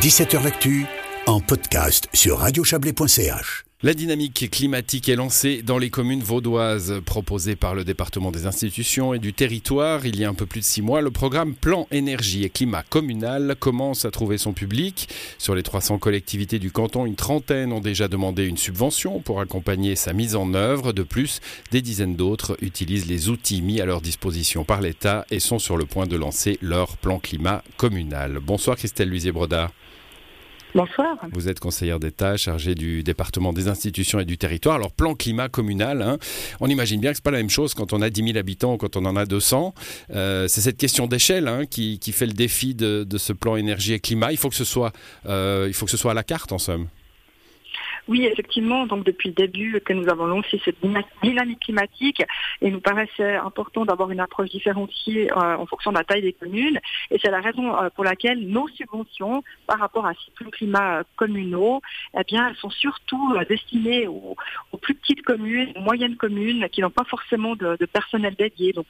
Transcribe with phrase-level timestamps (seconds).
[0.00, 0.86] 17h L'actu
[1.26, 3.67] en podcast sur radiochablais.ch.
[3.84, 9.14] La dynamique climatique est lancée dans les communes vaudoises, proposée par le département des institutions
[9.14, 11.00] et du territoire il y a un peu plus de six mois.
[11.00, 15.08] Le programme Plan énergie et climat communal commence à trouver son public.
[15.38, 19.94] Sur les 300 collectivités du canton, une trentaine ont déjà demandé une subvention pour accompagner
[19.94, 20.92] sa mise en œuvre.
[20.92, 21.38] De plus,
[21.70, 25.76] des dizaines d'autres utilisent les outils mis à leur disposition par l'État et sont sur
[25.76, 28.40] le point de lancer leur plan climat communal.
[28.42, 29.70] Bonsoir Christelle Luisier-Brodard.
[30.74, 31.16] Bonsoir.
[31.32, 34.76] Vous êtes conseillère d'État chargée du département des institutions et du territoire.
[34.76, 36.18] Alors, plan climat communal, hein.
[36.60, 38.38] on imagine bien que ce n'est pas la même chose quand on a 10 000
[38.38, 39.74] habitants ou quand on en a 200.
[40.10, 44.00] Euh, c'est cette question d'échelle hein, qui, fait le défi de, ce plan énergie et
[44.00, 44.30] climat.
[44.30, 44.92] Il faut que ce soit,
[45.26, 46.88] euh, il faut que ce soit à la carte, en somme.
[48.08, 50.80] Oui, effectivement, donc depuis le début que nous avons lancé cette
[51.22, 52.22] dynamique climatique,
[52.62, 56.32] et nous paraissait important d'avoir une approche différenciée euh, en fonction de la taille des
[56.32, 56.80] communes.
[57.10, 61.02] Et c'est la raison euh, pour laquelle nos subventions par rapport à ces plus climats
[61.16, 61.82] communaux,
[62.18, 64.36] eh bien, elles sont surtout euh, destinées aux,
[64.80, 68.72] plus petites communes, aux moyennes communes qui n'ont pas forcément de, personnel dédié.
[68.72, 68.86] Donc,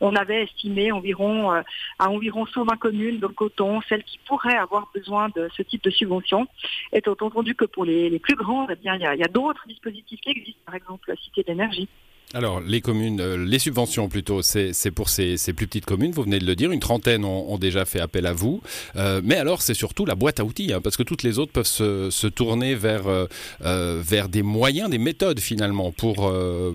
[0.00, 4.88] on avait estimé environ à environ 120 communes dans le coton, celles qui pourraient avoir
[4.94, 6.46] besoin de ce type de subventions.
[6.92, 10.60] Étant entendu que pour les plus grands eh il y a, d'autres dispositifs qui existent,
[10.66, 11.88] par exemple la Cité d'énergie.
[12.32, 16.38] Alors, les communes, euh, les subventions plutôt, c'est pour ces, plus petites communes, vous venez
[16.38, 18.62] de le dire, une trentaine ont, déjà fait appel à vous.
[18.94, 21.50] Euh, mais alors, c'est surtout la boîte à outils, hein, parce que toutes les autres
[21.50, 23.26] peuvent se, tourner vers, euh,
[23.60, 26.32] vers des moyens, des méthodes finalement, pour,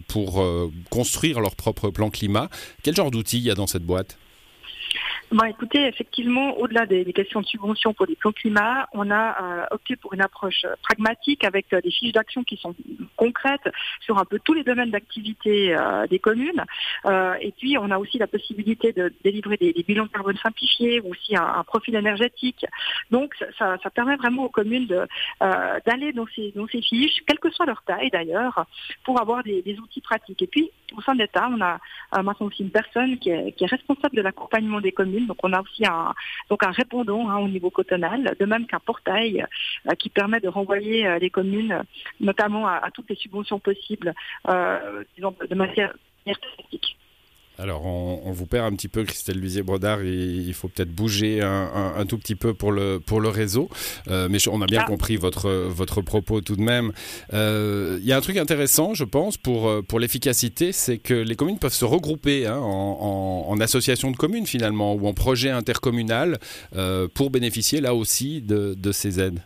[0.09, 0.45] pour
[0.89, 2.49] construire leur propre plan climat.
[2.83, 4.17] Quel genre d'outils il y a dans cette boîte?
[5.35, 9.65] Bah, écoutez, effectivement, au-delà des, questions de subvention pour les plans climat, on a euh,
[9.71, 12.73] opté pour une approche euh, pragmatique avec euh, des fiches d'action qui sont
[13.25, 13.69] concrètes
[14.01, 15.75] sur un peu tous les domaines d'activité
[16.09, 16.63] des communes.
[17.45, 21.11] et puis, on a aussi la possibilité de délivrer des, bilans de carbone simplifiés ou
[21.11, 22.65] aussi un, profil énergétique.
[23.11, 24.87] Donc, ça, permet vraiment aux communes
[25.85, 28.65] d'aller dans ces, fiches, quelle que soit leur taille d'ailleurs,
[29.03, 30.41] pour avoir des, outils pratiques.
[30.41, 31.79] Et puis, au sein de l'État, on a
[32.21, 35.85] maintenant aussi une personne qui est, responsable de l'accompagnement des communes donc on a aussi
[35.85, 36.13] un,
[36.49, 39.45] donc un répondant hein, au niveau cotonal, de même qu'un portail
[39.87, 41.81] euh, qui permet de renvoyer euh, les communes,
[42.19, 44.13] notamment à, toutes les subventions possibles,
[44.49, 45.93] euh, disons, de matière
[46.25, 46.97] énergétique.
[47.57, 50.03] Alors, on, vous perd un petit peu, Christelle Lusier-Brodard.
[50.03, 53.69] Il, faut peut-être bouger un, tout petit peu pour le, pour le réseau.
[54.09, 54.87] Euh, mais on a bien ah.
[54.87, 56.91] compris votre, votre propos tout de même.
[57.33, 61.35] Euh, il y a un truc intéressant, je pense, pour, pour l'efficacité, c'est que les
[61.35, 66.39] communes peuvent se regrouper hein, en, en, associations de communes, finalement, ou en projet intercommunal
[66.75, 69.39] euh, pour bénéficier, là aussi, de, de ces aides.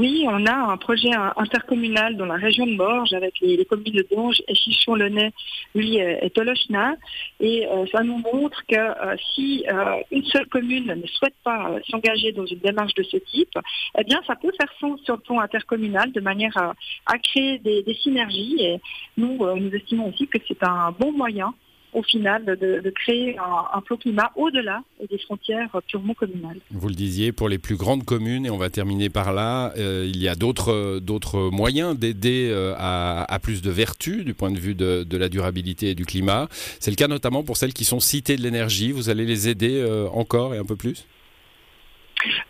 [0.00, 4.06] Oui, on a un projet intercommunal dans la région de Morges avec les, communes de
[4.10, 5.30] Donge, Chichon-le-Nez,
[5.74, 6.94] lui et Tolochna.
[7.38, 11.72] Et euh, ça nous montre que euh, si euh, une seule commune ne souhaite pas
[11.90, 13.58] s'engager dans une démarche de ce type,
[13.98, 17.94] eh bien, ça peut faire sens sur le plan intercommunal de manière à, créer des,
[18.02, 18.56] synergies.
[18.58, 18.80] Et
[19.18, 21.52] nous, nous estimons aussi que c'est un bon moyen
[21.92, 26.58] au final de, créer un, plan climat au-delà des frontières purement communales.
[26.70, 30.04] Vous le disiez, pour les plus grandes communes, et on va terminer par là, euh,
[30.06, 34.74] il y a d'autres moyens d'aider euh, à, plus de vertu du point de vue
[34.74, 36.48] de, la durabilité et du climat.
[36.78, 38.92] C'est le cas notamment pour celles qui sont citées de l'énergie.
[38.92, 41.06] Vous allez les aider euh, encore et un peu plus?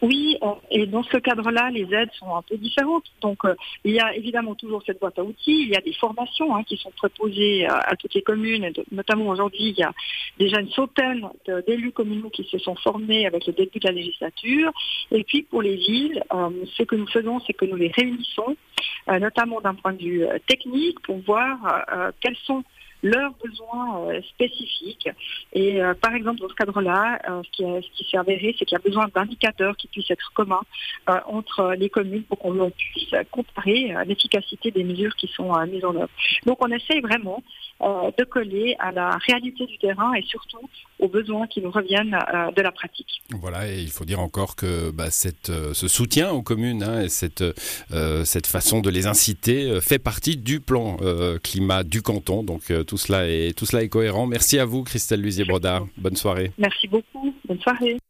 [0.03, 0.39] Oui,
[0.71, 3.05] et dans ce cadre-là, les aides sont un peu différentes.
[3.21, 3.55] Donc, euh,
[3.85, 5.63] il y a évidemment toujours cette boîte à outils.
[5.63, 8.73] Il y a des formations hein, qui sont proposées à, toutes les communes.
[8.91, 9.93] Notamment aujourd'hui, il y a
[10.39, 11.29] déjà une centaine
[11.67, 14.73] d'élus communaux qui se sont formés avec le début de la législature.
[15.11, 18.57] Et puis, pour les villes, euh, ce que nous faisons, c'est que nous les réunissons,
[19.09, 21.59] euh, notamment d'un point de vue technique, pour voir
[22.21, 22.65] quels sont
[23.03, 25.09] leurs besoins euh, spécifiques.
[25.53, 28.65] Et euh, par exemple, dans ce cadre-là, euh, ce, qui, ce qui s'est avéré, c'est
[28.65, 30.63] qu'il y a besoin d'indicateurs qui puissent être communs
[31.27, 36.11] entre les communes pour qu'on puisse comparer l'efficacité des mesures qui sont mises en œuvre.
[36.47, 37.43] Donc on essaye vraiment
[37.81, 40.69] de coller à la réalité du terrain et surtout
[40.99, 42.19] aux besoins qui nous reviennent
[42.57, 43.23] de la pratique.
[43.31, 47.09] Voilà, et il faut dire encore que bah, cette, ce soutien aux communes hein, et
[47.09, 47.45] cette,
[48.25, 50.97] cette façon de les inciter fait partie du plan
[51.43, 52.43] climat du canton.
[52.43, 54.27] Donc tout cela est, tout cela est cohérent.
[54.27, 55.87] Merci à vous, Christelle Lusier-Brodard.
[55.97, 56.53] Bonne soirée.
[56.59, 57.35] Merci beaucoup.
[57.47, 58.01] Bonne soirée.